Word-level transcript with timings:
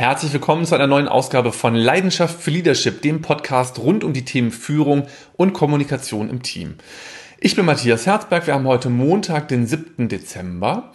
Herzlich 0.00 0.32
willkommen 0.32 0.64
zu 0.64 0.74
einer 0.74 0.86
neuen 0.86 1.08
Ausgabe 1.08 1.52
von 1.52 1.74
Leidenschaft 1.74 2.40
für 2.40 2.50
Leadership, 2.50 3.02
dem 3.02 3.20
Podcast 3.20 3.78
rund 3.78 4.02
um 4.02 4.14
die 4.14 4.24
Themen 4.24 4.50
Führung 4.50 5.06
und 5.36 5.52
Kommunikation 5.52 6.30
im 6.30 6.42
Team. 6.42 6.76
Ich 7.38 7.54
bin 7.54 7.66
Matthias 7.66 8.06
Herzberg, 8.06 8.46
wir 8.46 8.54
haben 8.54 8.66
heute 8.66 8.88
Montag, 8.88 9.48
den 9.48 9.66
7. 9.66 10.08
Dezember. 10.08 10.92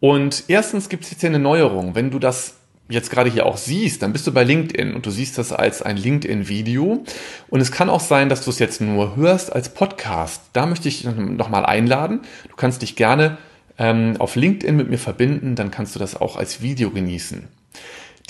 Und 0.00 0.44
erstens 0.48 0.88
gibt 0.88 1.04
es 1.04 1.10
jetzt 1.10 1.20
hier 1.20 1.28
eine 1.28 1.38
Neuerung. 1.38 1.94
Wenn 1.94 2.10
du 2.10 2.18
das 2.18 2.54
jetzt 2.88 3.10
gerade 3.10 3.28
hier 3.28 3.44
auch 3.44 3.58
siehst, 3.58 4.00
dann 4.00 4.14
bist 4.14 4.26
du 4.26 4.32
bei 4.32 4.42
LinkedIn 4.42 4.94
und 4.94 5.04
du 5.04 5.10
siehst 5.10 5.36
das 5.36 5.52
als 5.52 5.82
ein 5.82 5.98
LinkedIn-Video. 5.98 7.04
Und 7.50 7.60
es 7.60 7.70
kann 7.70 7.90
auch 7.90 8.00
sein, 8.00 8.30
dass 8.30 8.42
du 8.42 8.48
es 8.48 8.58
jetzt 8.58 8.80
nur 8.80 9.16
hörst 9.16 9.52
als 9.52 9.74
Podcast. 9.74 10.44
Da 10.54 10.64
möchte 10.64 10.88
ich 10.88 11.02
dich 11.02 11.14
nochmal 11.14 11.66
einladen. 11.66 12.20
Du 12.48 12.56
kannst 12.56 12.80
dich 12.80 12.96
gerne 12.96 13.36
ähm, 13.76 14.14
auf 14.18 14.34
LinkedIn 14.34 14.74
mit 14.74 14.88
mir 14.88 14.98
verbinden, 14.98 15.56
dann 15.56 15.70
kannst 15.70 15.94
du 15.94 15.98
das 15.98 16.18
auch 16.18 16.36
als 16.36 16.62
Video 16.62 16.88
genießen. 16.88 17.46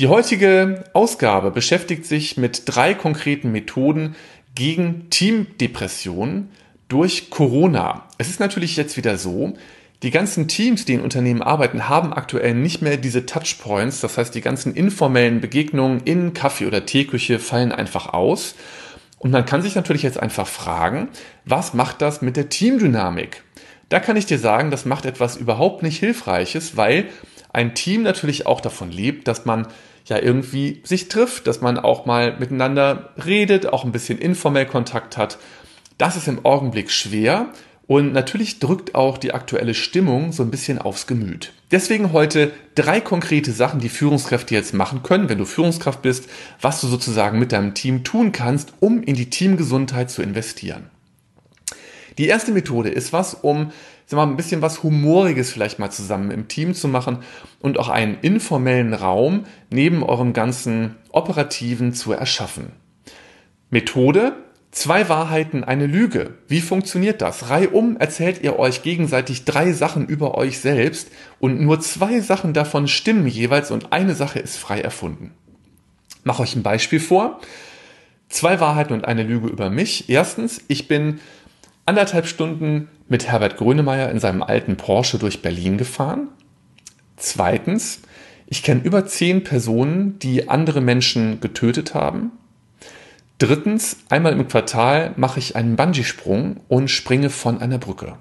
Die 0.01 0.09
heutige 0.09 0.85
Ausgabe 0.95 1.51
beschäftigt 1.51 2.07
sich 2.07 2.39
mit 2.39 2.63
drei 2.65 2.95
konkreten 2.95 3.53
Methoden 3.53 4.17
gegen 4.55 5.11
Teamdepression 5.11 6.49
durch 6.89 7.29
Corona. 7.29 8.09
Es 8.17 8.31
ist 8.31 8.41
natürlich 8.41 8.79
jetzt 8.79 8.97
wieder 8.97 9.19
so, 9.19 9.59
die 10.03 10.11
ganzen 10.11 10.49
Teams, 10.49 10.87
die 10.87 10.95
in 10.95 11.03
Unternehmen 11.03 11.43
arbeiten, 11.43 11.91
haben 11.91 12.15
aktuell 12.15 12.55
nicht 12.55 12.81
mehr 12.81 12.97
diese 12.97 13.27
Touchpoints. 13.27 14.01
Das 14.01 14.17
heißt, 14.17 14.35
die 14.35 14.41
ganzen 14.41 14.75
informellen 14.75 15.43
Begegnungen 15.43 16.01
in 16.07 16.33
Kaffee- 16.33 16.67
oder 16.67 16.87
Teeküche 16.87 17.39
fallen 17.39 17.71
einfach 17.71 18.15
aus. 18.15 18.55
Und 19.19 19.33
man 19.33 19.45
kann 19.45 19.61
sich 19.61 19.75
natürlich 19.75 20.03
jetzt 20.03 20.19
einfach 20.19 20.47
fragen, 20.47 21.09
was 21.45 21.75
macht 21.75 22.01
das 22.01 22.23
mit 22.23 22.39
der 22.39 22.49
Teamdynamik? 22.49 23.45
Da 23.91 24.01
kann 24.01 24.17
ich 24.17 24.25
dir 24.25 24.39
sagen, 24.39 24.71
das 24.71 24.87
macht 24.87 25.05
etwas 25.05 25.37
überhaupt 25.37 25.83
nicht 25.83 25.99
Hilfreiches, 25.99 26.79
weil 26.79 27.05
ein 27.53 27.75
Team 27.75 28.03
natürlich 28.03 28.47
auch 28.47 28.63
davon 28.63 28.91
lebt, 28.91 29.29
dass 29.29 29.45
man 29.45 29.67
ja 30.07 30.19
irgendwie 30.19 30.81
sich 30.85 31.09
trifft, 31.09 31.47
dass 31.47 31.61
man 31.61 31.79
auch 31.79 32.07
mal 32.07 32.37
miteinander 32.39 33.11
redet, 33.25 33.67
auch 33.67 33.85
ein 33.85 33.93
bisschen 33.93 34.19
informell 34.19 34.67
Kontakt 34.67 35.17
hat. 35.17 35.39
Das 35.99 36.17
ist 36.17 36.29
im 36.29 36.45
Augenblick 36.45 36.91
schwer 36.91 37.49
und 37.87 38.13
natürlich 38.13 38.61
drückt 38.61 38.95
auch 38.95 39.19
die 39.19 39.35
aktuelle 39.35 39.75
Stimmung 39.75 40.33
so 40.33 40.43
ein 40.43 40.51
bisschen 40.51 40.79
aufs 40.79 41.07
Gemüt. 41.07 41.53
Deswegen 41.73 42.13
heute 42.13 42.53
drei 42.75 43.01
konkrete 43.01 43.53
Sachen, 43.53 43.81
die 43.81 43.89
Führungskräfte 43.89 44.55
jetzt 44.55 44.75
machen 44.75 45.03
können, 45.03 45.29
wenn 45.29 45.39
du 45.39 45.45
Führungskraft 45.45 46.01
bist, 46.01 46.29
was 46.61 46.81
du 46.81 46.87
sozusagen 46.87 47.39
mit 47.39 47.53
deinem 47.53 47.75
Team 47.75 48.05
tun 48.05 48.33
kannst, 48.33 48.73
um 48.81 49.03
in 49.03 49.17
die 49.17 49.29
Teamgesundheit 49.31 50.11
zu 50.11 50.23
investieren. 50.23 50.91
Die 52.21 52.29
erste 52.29 52.53
Methode 52.53 52.91
ist 52.91 53.15
was, 53.15 53.33
um 53.33 53.73
sag 54.05 54.19
mal, 54.19 54.27
ein 54.27 54.37
bisschen 54.37 54.61
was 54.61 54.83
Humoriges 54.83 55.51
vielleicht 55.51 55.79
mal 55.79 55.91
zusammen 55.91 56.31
im 56.31 56.49
Team 56.49 56.75
zu 56.75 56.87
machen 56.87 57.21
und 57.61 57.79
auch 57.79 57.89
einen 57.89 58.19
informellen 58.21 58.93
Raum 58.93 59.47
neben 59.71 60.03
eurem 60.03 60.35
ganzen 60.35 60.97
Operativen 61.13 61.95
zu 61.95 62.13
erschaffen. 62.13 62.73
Methode, 63.71 64.35
Zwei 64.73 65.09
Wahrheiten, 65.09 65.65
eine 65.65 65.87
Lüge. 65.87 66.35
Wie 66.47 66.61
funktioniert 66.61 67.23
das? 67.23 67.51
Reihum 67.51 67.97
erzählt 67.97 68.45
ihr 68.45 68.57
euch 68.57 68.85
gegenseitig 68.85 69.45
drei 69.45 69.73
Sachen 69.73 70.07
über 70.07 70.37
euch 70.37 70.61
selbst 70.61 71.11
und 71.41 71.61
nur 71.61 71.81
zwei 71.81 72.21
Sachen 72.21 72.53
davon 72.53 72.87
stimmen 72.87 73.27
jeweils 73.27 73.73
und 73.73 73.93
eine 73.93 74.15
Sache 74.15 74.39
ist 74.39 74.59
frei 74.59 74.81
erfunden. 74.81 75.33
Mach 76.23 76.39
euch 76.39 76.55
ein 76.55 76.63
Beispiel 76.63 77.01
vor. 77.01 77.41
Zwei 78.29 78.61
Wahrheiten 78.61 78.93
und 78.93 79.07
eine 79.07 79.25
Lüge 79.25 79.49
über 79.49 79.71
mich. 79.71 80.09
Erstens, 80.09 80.63
ich 80.69 80.87
bin 80.87 81.19
anderthalb 81.91 82.29
Stunden 82.29 82.89
mit 83.09 83.27
Herbert 83.27 83.57
Grönemeyer 83.57 84.13
in 84.13 84.21
seinem 84.21 84.45
alten 84.45 84.77
Porsche 84.77 85.19
durch 85.19 85.43
Berlin 85.43 85.77
gefahren. 85.77 86.29
Zweitens, 87.17 88.03
ich 88.47 88.63
kenne 88.63 88.83
über 88.85 89.07
zehn 89.07 89.43
Personen, 89.43 90.17
die 90.21 90.49
andere 90.49 90.81
Menschen 90.81 91.41
getötet 91.41 91.93
haben. 91.93 92.31
Drittens, 93.39 93.97
einmal 94.09 94.35
im 94.35 94.47
Quartal 94.47 95.15
mache 95.17 95.41
ich 95.41 95.57
einen 95.57 95.75
Bungee-Sprung 95.75 96.61
und 96.69 96.93
springe 96.93 97.29
von 97.29 97.61
einer 97.61 97.79
Brücke. 97.79 98.15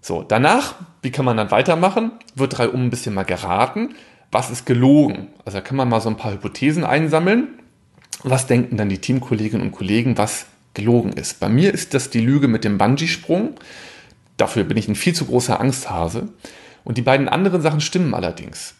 So, 0.00 0.22
danach, 0.22 0.76
wie 1.02 1.10
kann 1.10 1.26
man 1.26 1.36
dann 1.36 1.50
weitermachen? 1.50 2.12
Wird 2.34 2.56
drei 2.56 2.70
um 2.70 2.86
ein 2.86 2.90
bisschen 2.90 3.12
mal 3.12 3.24
geraten. 3.24 3.94
Was 4.32 4.50
ist 4.50 4.64
gelogen? 4.64 5.26
Also 5.44 5.58
da 5.58 5.60
kann 5.60 5.76
man 5.76 5.90
mal 5.90 6.00
so 6.00 6.08
ein 6.08 6.16
paar 6.16 6.32
Hypothesen 6.32 6.84
einsammeln. 6.84 7.48
Was 8.22 8.46
denken 8.46 8.78
dann 8.78 8.88
die 8.88 8.98
Teamkolleginnen 8.98 9.66
und 9.66 9.72
Kollegen, 9.72 10.16
was 10.16 10.46
gelogen 10.78 11.12
ist. 11.12 11.40
Bei 11.40 11.48
mir 11.48 11.74
ist 11.74 11.92
das 11.92 12.10
die 12.10 12.20
Lüge 12.20 12.48
mit 12.48 12.64
dem 12.64 12.78
Bungee-Sprung. 12.78 13.54
Dafür 14.36 14.64
bin 14.64 14.76
ich 14.76 14.88
ein 14.88 14.94
viel 14.94 15.14
zu 15.14 15.26
großer 15.26 15.60
Angsthase. 15.60 16.28
Und 16.84 16.96
die 16.96 17.02
beiden 17.02 17.28
anderen 17.28 17.60
Sachen 17.60 17.80
stimmen 17.80 18.14
allerdings. 18.14 18.74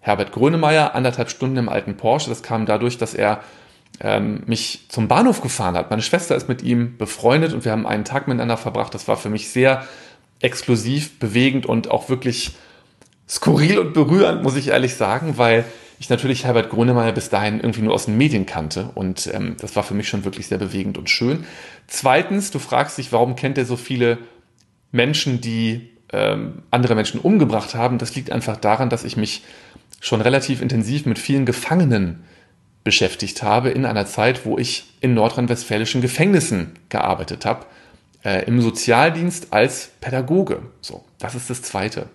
Herbert 0.00 0.32
Grönemeyer, 0.32 0.94
anderthalb 0.94 1.30
Stunden 1.30 1.56
im 1.58 1.68
alten 1.68 1.96
Porsche, 1.96 2.30
das 2.30 2.42
kam 2.42 2.64
dadurch, 2.64 2.96
dass 2.96 3.12
er 3.12 3.42
ähm, 4.00 4.42
mich 4.46 4.86
zum 4.88 5.08
Bahnhof 5.08 5.40
gefahren 5.40 5.76
hat. 5.76 5.90
Meine 5.90 6.02
Schwester 6.02 6.36
ist 6.36 6.48
mit 6.48 6.62
ihm 6.62 6.96
befreundet 6.96 7.52
und 7.52 7.64
wir 7.64 7.72
haben 7.72 7.86
einen 7.86 8.04
Tag 8.04 8.28
miteinander 8.28 8.56
verbracht. 8.56 8.94
Das 8.94 9.08
war 9.08 9.16
für 9.16 9.30
mich 9.30 9.50
sehr 9.50 9.86
exklusiv, 10.40 11.18
bewegend 11.18 11.66
und 11.66 11.90
auch 11.90 12.08
wirklich 12.08 12.52
skurril 13.28 13.78
und 13.78 13.92
berührend, 13.92 14.42
muss 14.42 14.56
ich 14.56 14.68
ehrlich 14.68 14.94
sagen, 14.94 15.38
weil 15.38 15.64
ich 15.98 16.10
natürlich 16.10 16.44
Herbert 16.44 16.70
Grönemeyer 16.70 17.12
bis 17.12 17.28
dahin 17.28 17.60
irgendwie 17.60 17.82
nur 17.82 17.94
aus 17.94 18.06
den 18.06 18.16
Medien 18.16 18.46
kannte 18.46 18.90
und 18.94 19.28
ähm, 19.32 19.56
das 19.60 19.76
war 19.76 19.82
für 19.82 19.94
mich 19.94 20.08
schon 20.08 20.24
wirklich 20.24 20.46
sehr 20.48 20.58
bewegend 20.58 20.98
und 20.98 21.10
schön. 21.10 21.44
Zweitens, 21.86 22.50
du 22.50 22.58
fragst 22.58 22.98
dich, 22.98 23.12
warum 23.12 23.36
kennt 23.36 23.58
er 23.58 23.64
so 23.64 23.76
viele 23.76 24.18
Menschen, 24.92 25.40
die 25.40 25.90
ähm, 26.12 26.62
andere 26.70 26.94
Menschen 26.94 27.20
umgebracht 27.20 27.74
haben? 27.74 27.98
Das 27.98 28.14
liegt 28.14 28.30
einfach 28.30 28.56
daran, 28.56 28.90
dass 28.90 29.04
ich 29.04 29.16
mich 29.16 29.42
schon 30.00 30.20
relativ 30.20 30.60
intensiv 30.60 31.06
mit 31.06 31.18
vielen 31.18 31.46
Gefangenen 31.46 32.24
beschäftigt 32.84 33.42
habe 33.42 33.70
in 33.70 33.84
einer 33.84 34.06
Zeit, 34.06 34.46
wo 34.46 34.58
ich 34.58 34.84
in 35.00 35.14
nordrhein-westfälischen 35.14 36.00
Gefängnissen 36.00 36.78
gearbeitet 36.88 37.44
habe, 37.44 37.66
äh, 38.24 38.44
im 38.44 38.60
Sozialdienst 38.60 39.52
als 39.52 39.90
Pädagoge. 40.00 40.62
So, 40.80 41.04
das 41.18 41.34
ist 41.34 41.50
das 41.50 41.62
Zweite. 41.62 42.08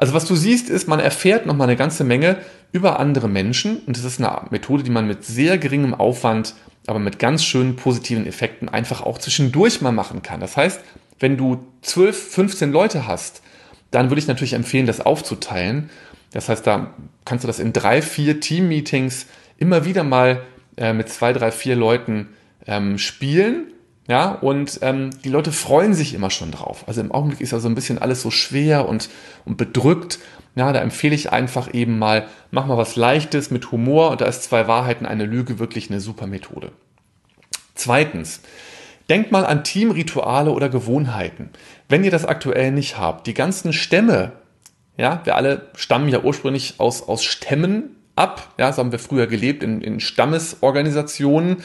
Also 0.00 0.14
was 0.14 0.24
du 0.24 0.34
siehst, 0.34 0.70
ist, 0.70 0.88
man 0.88 0.98
erfährt 0.98 1.44
noch 1.44 1.54
mal 1.54 1.64
eine 1.64 1.76
ganze 1.76 2.04
Menge 2.04 2.38
über 2.72 2.98
andere 2.98 3.28
Menschen 3.28 3.80
und 3.80 3.98
das 3.98 4.04
ist 4.04 4.18
eine 4.18 4.46
Methode, 4.48 4.82
die 4.82 4.90
man 4.90 5.06
mit 5.06 5.26
sehr 5.26 5.58
geringem 5.58 5.92
Aufwand, 5.92 6.54
aber 6.86 6.98
mit 6.98 7.18
ganz 7.18 7.44
schönen 7.44 7.76
positiven 7.76 8.26
Effekten 8.26 8.70
einfach 8.70 9.02
auch 9.02 9.18
zwischendurch 9.18 9.82
mal 9.82 9.92
machen 9.92 10.22
kann. 10.22 10.40
Das 10.40 10.56
heißt, 10.56 10.80
wenn 11.18 11.36
du 11.36 11.66
12, 11.82 12.16
15 12.32 12.72
Leute 12.72 13.06
hast, 13.06 13.42
dann 13.90 14.08
würde 14.08 14.20
ich 14.20 14.26
natürlich 14.26 14.54
empfehlen, 14.54 14.86
das 14.86 15.02
aufzuteilen. 15.02 15.90
Das 16.32 16.48
heißt, 16.48 16.66
da 16.66 16.94
kannst 17.26 17.44
du 17.44 17.46
das 17.46 17.58
in 17.58 17.74
drei, 17.74 18.00
vier 18.00 18.40
Team-Meetings 18.40 19.26
immer 19.58 19.84
wieder 19.84 20.02
mal 20.02 20.40
äh, 20.78 20.94
mit 20.94 21.10
zwei, 21.10 21.34
drei, 21.34 21.52
vier 21.52 21.76
Leuten 21.76 22.30
ähm, 22.66 22.96
spielen 22.96 23.66
ja, 24.10 24.32
und 24.32 24.80
ähm, 24.82 25.10
die 25.22 25.28
Leute 25.28 25.52
freuen 25.52 25.94
sich 25.94 26.14
immer 26.14 26.30
schon 26.30 26.50
drauf. 26.50 26.82
Also 26.88 27.00
im 27.00 27.12
Augenblick 27.12 27.40
ist 27.40 27.52
ja 27.52 27.60
so 27.60 27.68
ein 27.68 27.76
bisschen 27.76 27.98
alles 27.98 28.20
so 28.22 28.32
schwer 28.32 28.88
und, 28.88 29.08
und 29.44 29.56
bedrückt. 29.56 30.18
Ja, 30.56 30.72
da 30.72 30.80
empfehle 30.80 31.14
ich 31.14 31.30
einfach 31.30 31.72
eben 31.72 31.96
mal, 31.96 32.26
mach 32.50 32.66
mal 32.66 32.76
was 32.76 32.96
Leichtes 32.96 33.52
mit 33.52 33.70
Humor 33.70 34.10
und 34.10 34.20
da 34.20 34.24
ist 34.24 34.42
zwei 34.42 34.66
Wahrheiten, 34.66 35.06
eine 35.06 35.26
Lüge 35.26 35.60
wirklich 35.60 35.90
eine 35.90 36.00
super 36.00 36.26
Methode. 36.26 36.72
Zweitens, 37.76 38.40
denkt 39.08 39.30
mal 39.30 39.46
an 39.46 39.62
Teamrituale 39.62 40.50
oder 40.50 40.68
Gewohnheiten. 40.68 41.50
Wenn 41.88 42.02
ihr 42.02 42.10
das 42.10 42.24
aktuell 42.24 42.72
nicht 42.72 42.98
habt, 42.98 43.28
die 43.28 43.34
ganzen 43.34 43.72
Stämme, 43.72 44.32
ja, 44.96 45.20
wir 45.22 45.36
alle 45.36 45.68
stammen 45.76 46.08
ja 46.08 46.20
ursprünglich 46.22 46.74
aus, 46.78 47.06
aus 47.06 47.22
Stämmen 47.22 47.94
ab, 48.16 48.54
ja, 48.58 48.72
so 48.72 48.80
haben 48.80 48.90
wir 48.90 48.98
früher 48.98 49.28
gelebt 49.28 49.62
in, 49.62 49.80
in 49.80 50.00
Stammesorganisationen 50.00 51.58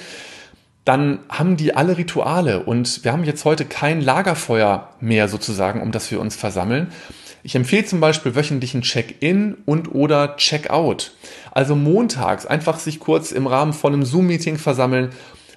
dann 0.86 1.20
haben 1.30 1.58
die 1.58 1.76
alle 1.76 1.98
Rituale 1.98 2.64
und 2.64 3.04
wir 3.04 3.12
haben 3.12 3.24
jetzt 3.24 3.44
heute 3.44 3.66
kein 3.66 4.02
Lagerfeuer 4.02 4.90
mehr 5.02 5.28
sozusagen, 5.28 5.82
um 5.82 5.92
das 5.92 6.12
wir 6.12 6.20
uns 6.20 6.36
versammeln. 6.36 6.92
Ich 7.42 7.56
empfehle 7.56 7.86
zum 7.86 8.00
Beispiel 8.00 8.36
wöchentlichen 8.36 8.84
Check-in 8.84 9.58
und 9.66 9.94
oder 9.94 10.36
Check-out. 10.38 11.14
Also 11.52 11.76
montags 11.76 12.46
einfach 12.46 12.80
sich 12.80 13.00
kurz 13.00 13.32
im 13.32 13.48
Rahmen 13.48 13.74
von 13.74 13.94
einem 13.94 14.06
Zoom-Meeting 14.06 14.58
versammeln, 14.58 15.10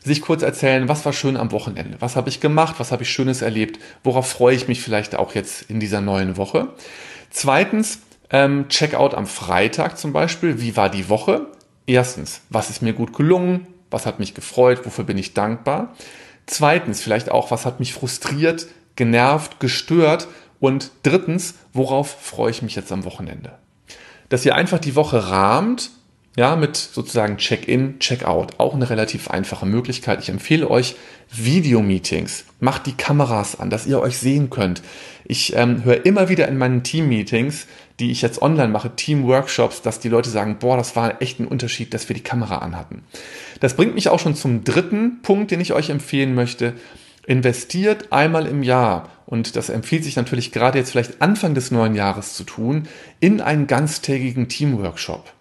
sich 0.02 0.22
kurz 0.22 0.42
erzählen, 0.42 0.88
was 0.88 1.04
war 1.04 1.12
schön 1.12 1.36
am 1.36 1.52
Wochenende, 1.52 1.96
was 2.00 2.16
habe 2.16 2.31
ich 2.31 2.40
gemacht, 2.40 2.76
was 2.78 2.92
habe 2.92 3.02
ich 3.02 3.10
Schönes 3.10 3.42
erlebt, 3.42 3.78
worauf 4.04 4.31
freue 4.31 4.56
ich 4.56 4.66
mich 4.66 4.81
vielleicht 4.81 5.14
auch 5.14 5.34
jetzt 5.34 5.70
in 5.70 5.81
dieser 5.81 6.00
neuen 6.00 6.38
Woche. 6.38 6.69
Zweitens, 7.31 8.00
ähm, 8.31 8.69
Check-out 8.69 9.14
am 9.14 9.26
Freitag 9.26 9.98
zum 9.98 10.14
Beispiel, 10.14 10.60
wie 10.60 10.76
war 10.76 10.88
die 10.88 11.08
Woche? 11.10 11.46
Erstens, 11.86 12.42
was 12.48 12.70
ist 12.70 12.82
mir 12.82 12.92
gut 12.92 13.14
gelungen, 13.14 13.66
was 13.90 14.06
hat 14.06 14.19
mich 14.19 14.35
gefreut, 14.35 14.81
wofür 14.85 15.05
bin 15.05 15.19
ich 15.19 15.35
dankbar. 15.35 15.94
Zweitens, 16.46 17.00
vielleicht 17.00 17.31
auch, 17.31 17.50
was 17.50 17.67
hat 17.67 17.79
mich 17.79 17.93
frustriert, 17.93 18.67
genervt, 18.96 19.61
gestört. 19.61 20.29
Und 20.61 20.90
drittens, 21.02 21.55
worauf 21.73 22.11
freue 22.20 22.50
ich 22.50 22.62
mich 22.62 22.75
jetzt 22.75 22.90
am 22.90 23.05
Wochenende? 23.05 23.58
Dass 24.29 24.44
ihr 24.44 24.55
einfach 24.55 24.79
die 24.79 24.96
Woche 24.96 25.29
rahmt, 25.31 25.90
ja, 26.38 26.55
mit 26.55 26.76
sozusagen 26.76 27.37
Check-in, 27.37 27.99
Check-out. 27.99 28.61
Auch 28.61 28.75
eine 28.75 28.88
relativ 28.88 29.29
einfache 29.29 29.67
Möglichkeit. 29.67 30.20
Ich 30.20 30.29
empfehle 30.29 30.70
euch 30.70 30.94
Videomeetings. 31.32 32.44
Macht 32.61 32.87
die 32.87 32.93
Kameras 32.93 33.58
an, 33.58 33.70
dass 33.70 33.87
ihr 33.87 34.00
euch 34.00 34.19
sehen 34.19 34.49
könnt. 34.49 34.81
Ich 35.25 35.56
ähm, 35.56 35.82
höre 35.82 36.06
immer 36.06 36.29
wieder 36.29 36.46
in 36.46 36.56
meinen 36.56 36.84
Team-Meetings, 36.84 37.67
die 38.00 38.10
ich 38.10 38.22
jetzt 38.22 38.40
online 38.42 38.68
mache, 38.68 38.94
Team-Workshops, 38.94 39.82
dass 39.82 39.98
die 40.00 40.08
Leute 40.08 40.30
sagen, 40.30 40.58
boah, 40.60 40.76
das 40.76 40.94
war 40.94 41.20
echt 41.20 41.40
ein 41.40 41.48
Unterschied, 41.48 41.92
dass 41.94 42.08
wir 42.08 42.14
die 42.14 42.22
Kamera 42.22 42.58
anhatten. 42.58 43.02
Das 43.60 43.74
bringt 43.74 43.94
mich 43.94 44.08
auch 44.08 44.20
schon 44.20 44.36
zum 44.36 44.64
dritten 44.64 45.20
Punkt, 45.22 45.50
den 45.50 45.60
ich 45.60 45.72
euch 45.72 45.90
empfehlen 45.90 46.34
möchte. 46.34 46.74
Investiert 47.26 48.12
einmal 48.12 48.46
im 48.46 48.62
Jahr, 48.62 49.10
und 49.26 49.56
das 49.56 49.68
empfiehlt 49.68 50.04
sich 50.04 50.16
natürlich 50.16 50.52
gerade 50.52 50.78
jetzt 50.78 50.92
vielleicht 50.92 51.20
Anfang 51.20 51.54
des 51.54 51.70
neuen 51.70 51.94
Jahres 51.94 52.34
zu 52.34 52.44
tun, 52.44 52.88
in 53.20 53.40
einen 53.40 53.66
ganztägigen 53.66 54.48
Team-Workshop, 54.48 55.32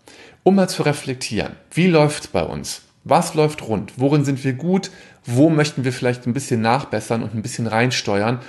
um 0.43 0.55
mal 0.55 0.67
zu 0.67 0.83
reflektieren, 0.83 1.53
wie 1.71 1.87
läuft 1.87 2.23
es 2.23 2.27
bei 2.27 2.43
uns? 2.43 2.81
Was 3.03 3.35
läuft 3.35 3.65
rund? 3.65 3.93
Worin 3.95 4.25
sind 4.25 4.43
wir 4.43 4.51
gut? 4.51 4.91
Wo 5.25 5.49
möchten 5.49 5.85
wir 5.85 5.93
vielleicht 5.93 6.27
ein 6.27 6.33
bisschen 6.33 6.59
nachbessern 6.59 7.23
und 7.23 7.33
ein 7.33 7.41
bisschen 7.41 7.67
reinsteuern? 7.67 8.39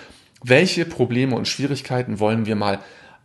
Welche 0.42 0.84
Probleme 0.84 1.36
und 1.36 1.46
Schwierigkeiten 1.46 2.18
wollen 2.18 2.46
wir 2.46 2.56
mal 2.56 2.80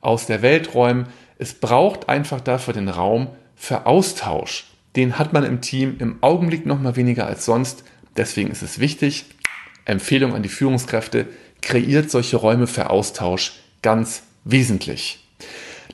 aus 0.06 0.26
der 0.26 0.42
Welt 0.42 0.74
räumen? 0.74 1.08
Es 1.38 1.54
braucht 1.54 2.10
einfach 2.10 2.42
dafür 2.42 2.74
den 2.74 2.90
Raum 2.90 3.28
für 3.56 3.86
Austausch. 3.86 4.66
Den 4.96 5.18
hat 5.18 5.34
man 5.34 5.44
im 5.44 5.62
Team 5.62 5.96
im 6.00 6.18
Augenblick 6.22 6.66
noch 6.66 6.80
mal 6.80 6.96
weniger 6.96 7.26
als 7.26 7.46
sonst. 7.46 7.84
Deswegen 8.16 8.52
ist 8.52 8.62
es 8.62 8.80
wichtig, 8.80 9.26
Empfehlung 9.86 10.36
an 10.36 10.44
die 10.44 10.50
Führungskräfte, 10.50 11.28
kreiert 11.62 12.12
solche 12.12 12.38
Räume 12.38 12.68
für 12.68 12.90
Austausch 12.90 13.54
ganz 13.82 14.24
wesentlich. 14.44 15.26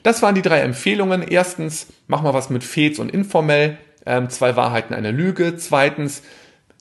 Das 0.02 0.22
waren 0.22 0.34
die 0.34 0.42
drei 0.42 0.60
Empfehlungen. 0.60 1.22
Erstens, 1.22 1.86
mach 2.06 2.22
mal 2.22 2.34
was 2.34 2.50
mit 2.50 2.64
Fets 2.64 2.98
und 2.98 3.10
informell. 3.10 3.78
Ähm, 4.06 4.30
zwei 4.30 4.56
Wahrheiten, 4.56 4.94
eine 4.94 5.10
Lüge. 5.10 5.56
Zweitens, 5.56 6.22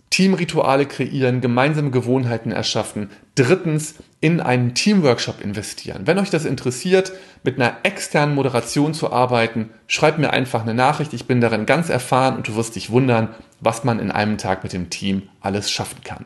Teamrituale 0.09 0.85
kreieren, 0.85 1.41
gemeinsame 1.41 1.91
Gewohnheiten 1.91 2.51
erschaffen. 2.51 3.09
Drittens, 3.35 3.95
in 4.21 4.41
einen 4.41 4.73
Teamworkshop 4.73 5.41
investieren. 5.41 6.01
Wenn 6.05 6.19
euch 6.19 6.29
das 6.29 6.45
interessiert, 6.45 7.13
mit 7.43 7.55
einer 7.55 7.77
externen 7.83 8.35
Moderation 8.35 8.93
zu 8.93 9.13
arbeiten, 9.13 9.69
schreibt 9.87 10.19
mir 10.19 10.31
einfach 10.31 10.61
eine 10.61 10.73
Nachricht. 10.73 11.13
Ich 11.13 11.25
bin 11.25 11.39
darin 11.39 11.65
ganz 11.65 11.89
erfahren 11.89 12.35
und 12.35 12.47
du 12.47 12.55
wirst 12.55 12.75
dich 12.75 12.89
wundern, 12.89 13.29
was 13.61 13.83
man 13.83 13.99
in 13.99 14.11
einem 14.11 14.37
Tag 14.37 14.63
mit 14.63 14.73
dem 14.73 14.89
Team 14.89 15.29
alles 15.39 15.71
schaffen 15.71 16.03
kann. 16.03 16.25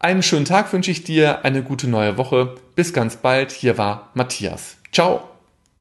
Einen 0.00 0.22
schönen 0.22 0.44
Tag 0.44 0.72
wünsche 0.72 0.90
ich 0.90 1.04
dir, 1.04 1.44
eine 1.44 1.62
gute 1.62 1.88
neue 1.88 2.18
Woche. 2.18 2.56
Bis 2.74 2.92
ganz 2.92 3.16
bald. 3.16 3.52
Hier 3.52 3.78
war 3.78 4.10
Matthias. 4.14 4.76
Ciao. 4.92 5.33